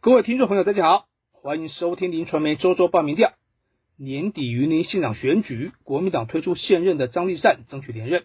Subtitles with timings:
[0.00, 3.32] 各位听众朋友，大家好，欢迎收听林传媒周周报民调。
[3.96, 8.24] 年底云林县长选举，国民党推出现任的张立善争取连任，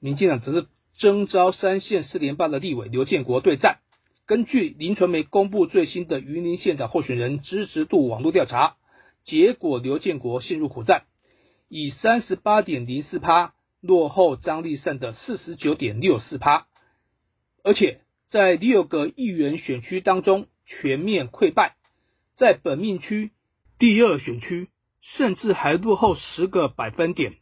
[0.00, 3.80] 民进党则是征召三县四连霸的立委刘建国对战。
[4.24, 8.76] 根据林传媒公布最新的云林县长候选人支持度网络调查
[9.24, 11.02] 结果，刘建国陷入苦战，
[11.68, 13.52] 以三十八点零四趴
[13.82, 16.66] 落后张立善的四十九点六四趴，
[17.62, 18.00] 而且
[18.30, 21.76] 在六个议员选区当中全面溃败，
[22.36, 23.32] 在本命区
[23.78, 24.68] 第二选区
[25.00, 27.34] 甚至还落后十个百分点。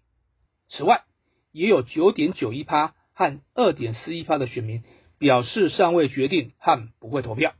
[0.68, 1.04] 此外，
[1.52, 4.82] 也有九点九一趴和二点四一趴的选民。
[5.18, 7.54] 表示尚未决定和不会投票。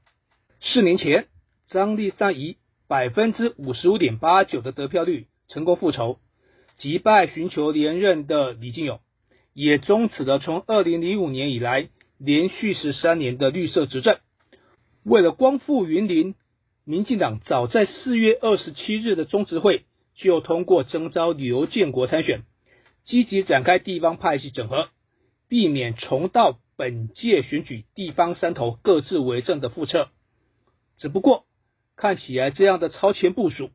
[0.60, 1.28] 四年前，
[1.68, 2.56] 张立善以
[2.88, 6.18] 百分之五十五点八九的得票率成功复仇，
[6.76, 8.98] 击败寻求连任的李进勇，
[9.54, 14.18] 也终止了从二零零五年以来连续十三年的绿色执政。
[15.04, 16.34] 为了光复云林，
[16.84, 22.42] 民进党早在四月二十七日的中执会就通过征召刘建国参选，
[23.02, 24.88] 积极展开地方派系整合，
[25.48, 26.58] 避免重蹈。
[26.74, 30.08] 本届选举地方山头各自为政的覆辙，
[30.96, 31.44] 只不过
[31.94, 33.70] 看起来这样的超前部署，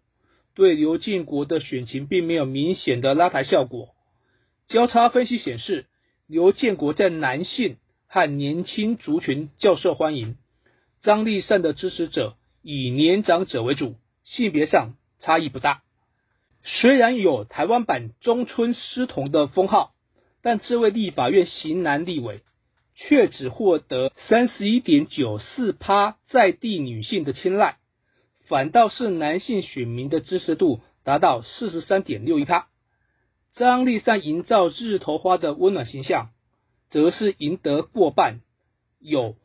[0.56, 3.96] 对刘建国的选情并没有明显的拉抬效果。
[4.68, 5.86] 交叉分析显示，
[6.26, 10.36] 刘建国在男性和年轻族群较受欢迎，
[11.02, 15.82] 张立善的支持者以年长者为主，性别上差异不大。
[16.64, 19.94] 虽然有台湾版中村狮童的封号，
[20.42, 22.42] 但这位立法院型男立委。
[23.00, 27.78] 却只获得三十一点九四趴在地女性的青睐，
[28.48, 32.70] 反倒是男性选民的支持度达到四十三点六一趴。
[33.54, 36.32] 张立善营造日头花的温暖形象，
[36.90, 38.40] 则是赢得过半，
[39.00, 39.36] 有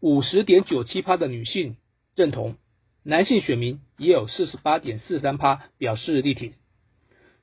[0.00, 1.76] 五十点九七趴的女性
[2.14, 2.56] 认同，
[3.02, 6.52] 男性选民也有四十八点四三趴表示力挺。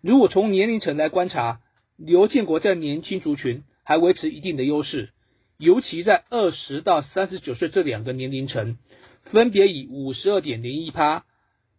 [0.02, 1.60] 如果从年龄层来观察，
[1.98, 5.10] 刘建国在年轻族群还维持一定的优势。
[5.58, 8.78] 尤其在二十到三十九岁这两个年龄层，
[9.24, 11.26] 分别以五十二点零一趴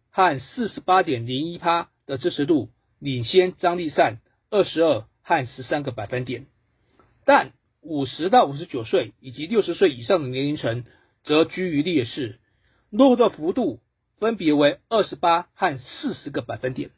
[0.09, 2.69] 和四十八点零一趴的支持度
[2.99, 4.17] 领先张立善
[4.49, 6.47] 二十二和十三个百分点，
[7.23, 7.51] 但
[7.81, 10.85] 五十到五十九岁以及六十岁以上的年龄层
[11.23, 12.39] 则居于劣势，
[12.89, 13.79] 落后的幅度
[14.19, 16.91] 分别为二十八和四十个百分点。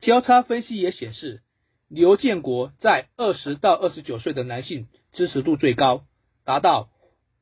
[0.00, 1.42] 交叉分析也显示，
[1.88, 4.88] 刘建国在二十到二十九岁的男性。
[5.12, 6.04] 支持度最高，
[6.44, 6.88] 达到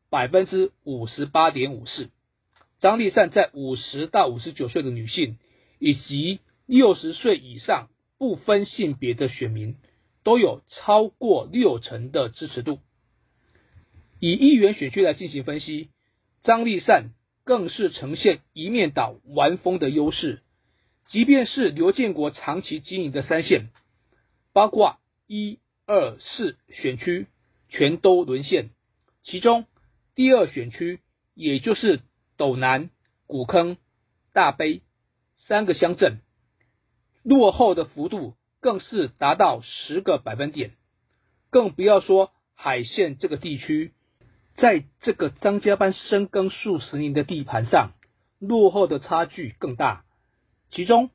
[0.08, 2.08] 百分之五十八点五四。
[2.80, 5.36] 张立善在五十到五十九岁的女性
[5.78, 9.76] 以及六十岁以上不分性别的选民
[10.28, 12.80] 都有超过六成的支持度。
[14.20, 15.88] 以议员选区来进行分析，
[16.42, 17.12] 张立善
[17.44, 20.42] 更是呈现一面倒完封的优势。
[21.06, 23.70] 即便是刘建国长期经营的三线，
[24.52, 27.26] 包括一二四选区。
[27.70, 28.68] 全都沦陷，
[29.22, 29.64] 其中
[30.14, 31.00] 第二选区，
[31.34, 32.00] 也就是
[32.36, 32.90] 斗南、
[33.26, 33.78] 古坑、
[34.34, 34.82] 大悲
[35.36, 36.20] 三个乡镇，
[37.22, 40.72] 落后的幅度更是达到十个百分点，
[41.50, 43.92] 更不要说海线这个地区，
[44.56, 47.92] 在这个张家班深耕数十年的地盘上，
[48.38, 50.04] 落后的差距更大，
[50.70, 51.10] 其中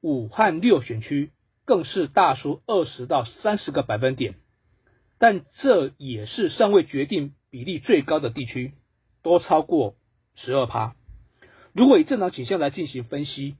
[0.00, 1.30] 武汉六选区
[1.64, 4.34] 更是大输二十到三十个百分点。
[5.16, 8.74] 但这也是尚未决定比例最高的地区，
[9.22, 9.94] 多超过
[10.34, 10.94] 十二趴。
[11.72, 13.56] 如果以正常倾向来进行分析，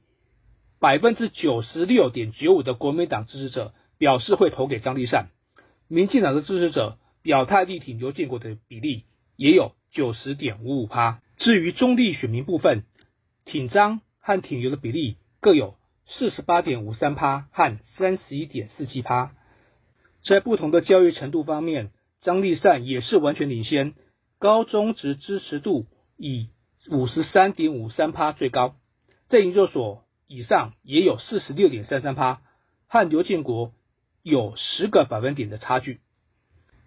[0.79, 5.29] 百分之九十六点九五的国民党支持者表示会投给张立善，
[5.87, 9.05] 民进党的支持者表态力挺刘建国的比例
[9.35, 11.21] 也有九十点五五趴。
[11.37, 12.83] 至于中立选民部分，
[13.43, 15.75] 挺张和挺刘的比例各有
[16.05, 19.31] 四十八点五三趴和三十一点四七趴。
[20.23, 23.93] 在不同的教育程度方面，张立善也是完全领先，
[24.39, 25.87] 高中职支持度
[26.17, 26.47] 以
[26.89, 28.75] 五十三点五三趴最高，
[29.27, 32.41] 在研究所以上也有四十六点三三趴，
[32.87, 33.73] 和刘建国
[34.23, 35.99] 有十个百分点的差距。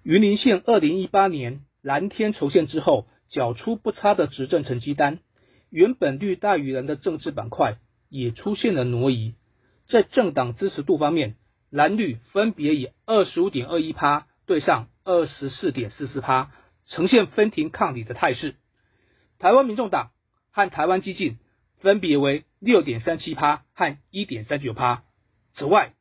[0.03, 5.21] 云林县二零一八年蓝天重现之后，缴出不差的执政成绩单，
[5.71, 9.35] 原本绿大于蓝的政治板块也出现了挪移，
[9.89, 11.37] 在政党支持度方面。
[11.71, 16.51] 蓝绿分别以二十五点二一趴对上二十四点四四趴，
[16.87, 18.55] 呈现分庭抗礼的态势。
[19.39, 20.11] 台湾民众党
[20.51, 21.37] 和台湾激进
[21.77, 25.05] 分别为六点三七趴和一点三九趴。
[25.53, 25.95] 此外，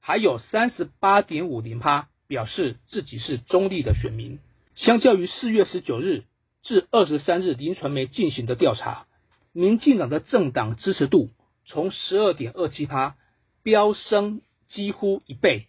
[0.00, 4.38] 还有三十八点五零趴表示自己是中立的选民。
[4.74, 6.24] 相较于四月十九日
[6.62, 9.06] 至二十三日，林传媒进行的调查，
[9.52, 11.30] 民进党的政党支持度
[11.66, 13.16] 从十二点二七趴
[13.62, 15.66] 飙升几乎一倍。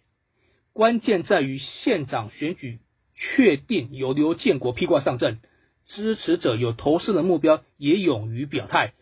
[0.72, 2.78] 关键在于县长选举
[3.14, 5.40] 确定由刘建国披挂上阵，
[5.84, 8.94] 支持者有投射的目标，也勇于表态。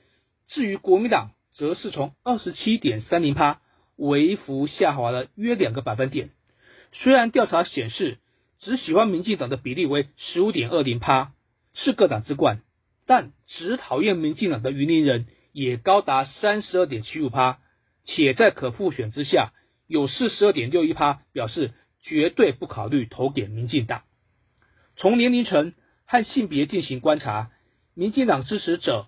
[0.51, 3.61] 至于国民党，则是从二十七点三零趴
[3.97, 6.31] 微幅下滑了约两个百分点。
[6.93, 8.19] 虽然调查显示
[8.61, 11.33] 只喜欢民进党的比例为十五点二零趴。
[11.73, 12.63] 是各党之冠，
[13.07, 17.61] 但只讨厌民进党的云林人也高达三十二点七五趴，
[18.05, 19.53] 且在可复选之下，
[19.87, 21.73] 有四十二点六一趴表示
[22.03, 24.03] 绝对不考虑投给民进党。
[24.97, 25.73] 从年龄层
[26.07, 27.53] 和性别进行观察，
[27.95, 29.07] 民进党支持者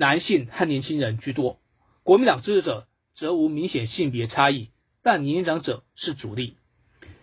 [0.00, 1.60] 男性和年轻人居多，
[2.04, 4.70] 国民党支持者则无明显性别差异，
[5.02, 6.56] 但年长者是主力。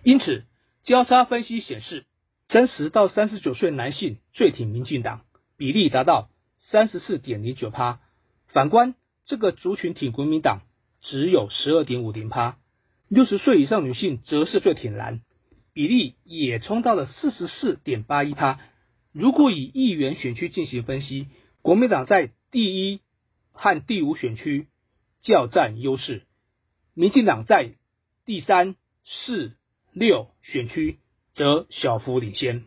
[0.03, 0.43] 因此，
[0.83, 2.05] 交叉分析显示。
[2.49, 5.25] 三十到三十九岁男性最挺民进党，
[5.57, 6.29] 比例达到
[6.59, 7.99] 三十四点零九趴。
[8.45, 8.93] 反观
[9.25, 10.61] 这个族群挺国民党，
[11.01, 12.59] 只有十二点五零趴。
[13.09, 15.21] 六十岁以上女性则是最挺蓝，
[15.73, 18.59] 比例也冲到了四十四点八一趴。
[19.11, 21.27] 如果以议员选区进行分析，
[21.63, 23.01] 国民党在第一
[23.51, 24.65] 和第五选区
[25.21, 26.23] 较占优势，
[26.95, 27.75] 民进党在
[28.25, 29.55] 第三、四、
[29.93, 30.97] 六选区。
[31.35, 32.65] 则小幅领先。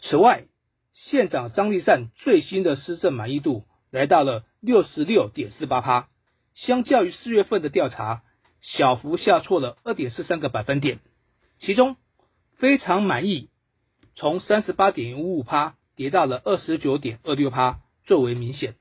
[0.00, 0.44] 此外，
[0.92, 6.10] 县长张立善最新的施政满意度来到了六十六点四八趴，
[6.52, 8.22] 相较于四月份的调查，
[8.60, 11.00] 小幅下挫了二点四三个百分点。
[11.58, 11.96] 其中，
[12.58, 13.48] 非常满意
[14.14, 18.74] 从三十八点五五趴跌到了二十九点二六趴，最为明显。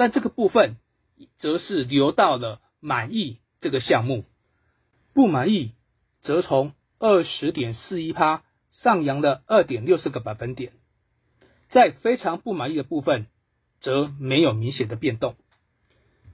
[0.00, 0.76] 但这个部分
[1.40, 4.24] 则是留到了满意这个项目，
[5.12, 5.74] 不满意
[6.22, 6.72] 则从。
[6.98, 8.42] 二十点四一趴，
[8.72, 10.72] 上扬了二点六四个百分点。
[11.68, 13.26] 在非常不满意的部分，
[13.80, 15.34] 则没有明显的变动。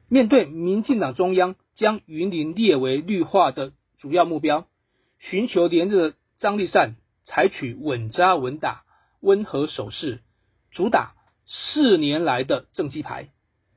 [0.09, 4.69] 面对民进党中央将云林列为绿化的主要目标，
[5.19, 8.85] 寻求连任的张立善采取稳扎稳打、
[9.21, 10.21] 温和守势，
[10.71, 11.15] 主打
[11.49, 13.31] 四年来的政绩牌，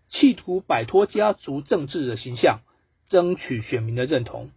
[0.09, 2.61] 企图摆脱家族政治的形象，
[3.07, 4.50] 争取选民的认同。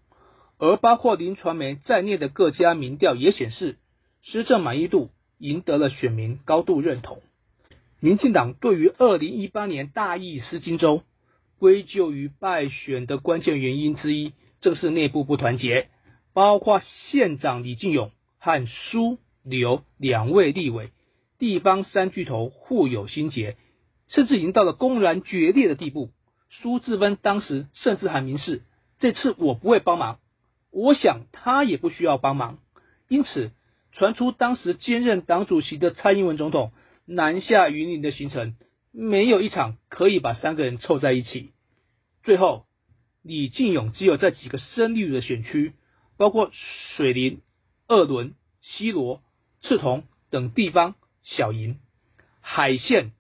[0.59, 3.77] 而包括林传媒在内的各家民调也显示，
[4.23, 7.21] 施政满意度赢得了选民高度认同。
[8.01, 11.03] 民进党对于二零一八年大意失荆州，
[11.59, 15.89] 归咎于败选的关键原因之一，正是内部不团结。
[16.33, 20.91] 包括县长李进勇和苏刘两位立委，
[21.39, 23.57] 地方三巨头互有心结，
[24.13, 26.11] 甚至已经到了公然决裂的地步。
[26.51, 28.63] 苏志芬当时甚至还明示，
[28.99, 30.21] 这次我不会帮忙。
[30.71, 32.59] 我想他也不需要帮忙，
[33.09, 33.51] 因此
[33.91, 36.73] 传出当时兼任党主席的蔡英文总统
[37.05, 38.55] 南下云林的行程，
[38.91, 41.53] 没有一场可以把三个人凑在一起。
[42.23, 42.67] 最后，
[43.23, 45.73] 李进勇只有在几个深绿的选区，
[46.17, 46.51] 包括
[46.97, 47.41] 水林、
[47.89, 49.23] 二轮、西罗、
[49.63, 51.79] 赤桐等地方小赢。
[52.41, 53.13] 海线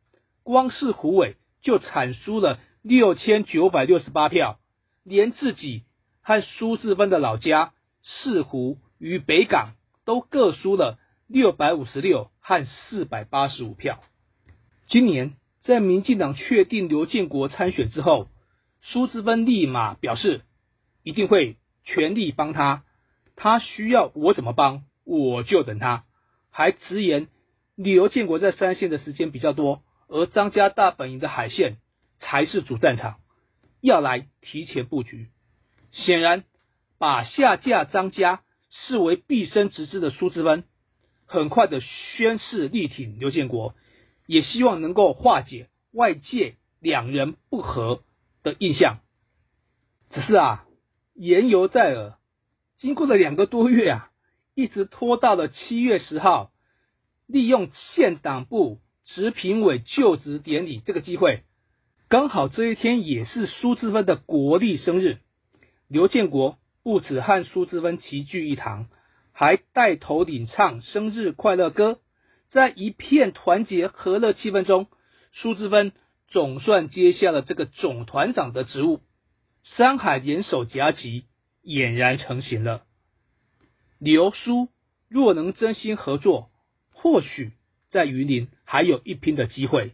[0.42, 4.58] 光是胡伟就惨输了六千九百六十八票，
[5.02, 5.84] 连自己。
[6.24, 7.72] 和苏志芬的老家
[8.04, 9.72] 四湖与北港
[10.04, 10.96] 都各输了
[11.26, 14.00] 六百五十六和四百八十五票。
[14.86, 18.28] 今年在民进党确定刘建国参选之后，
[18.82, 20.42] 苏志芬立马表示
[21.02, 22.84] 一定会全力帮他，
[23.34, 26.04] 他需要我怎么帮我就等他。
[26.50, 27.26] 还直言
[27.74, 31.78] 刘建国在三线的时间比较多，而张家大本营的海线
[32.18, 33.18] 才是主战场，
[33.80, 35.28] 要来提前布局。
[35.90, 36.44] 显然，
[36.98, 40.64] 把下架张家视为毕生直至的苏志芬，
[41.24, 43.74] 很快的宣誓力挺刘建国，
[44.26, 48.02] 也希望能够化解外界两人不和
[48.42, 49.00] 的印象。
[50.10, 50.66] 只是啊，
[51.14, 52.18] 言犹在耳，
[52.76, 54.10] 经过了两个多月啊，
[54.54, 56.52] 一直拖到了七月十号，
[57.26, 61.42] 利用县党部执评委就职典礼这个机会，
[62.08, 65.18] 刚好这一天也是苏志芬的国历生日。
[65.88, 68.88] 刘建国不止和苏志芬齐聚一堂，
[69.32, 72.00] 还带头领唱生日快乐歌。
[72.50, 74.86] 在一片团结和乐气氛中，
[75.32, 75.92] 苏志芬
[76.28, 79.00] 总算接下了这个总团长的职务。
[79.62, 81.24] 山海联手夹击，
[81.62, 82.82] 俨然成型了。
[83.98, 84.68] 刘苏
[85.08, 86.50] 若能真心合作，
[86.90, 87.52] 或许
[87.92, 89.92] 在榆林还有一拼的机会。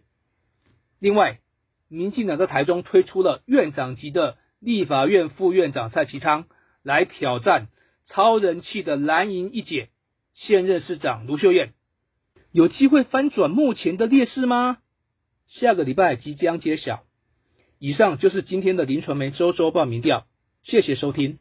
[0.99, 1.41] 另外，
[1.89, 4.39] 民进党在台中推出了院长级的。
[4.61, 6.47] 立法院副院长蔡其昌
[6.83, 7.69] 来挑战
[8.07, 9.91] 超人气的蓝营一姐
[10.35, 11.75] 现任市长卢秀燕。
[12.51, 14.79] 有机会翻转目前的劣势吗？
[15.47, 17.05] 下个礼拜即将揭晓。
[17.79, 20.27] 以上就是今天的林传媒周周报民调，
[20.65, 21.39] 谢谢收听。